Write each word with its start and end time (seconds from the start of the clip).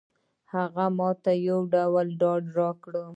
هغه 0.53 0.85
ماته 0.97 1.31
یو 1.47 1.59
ډول 1.73 2.07
ډاډ 2.19 2.43
راکړ. 2.57 2.93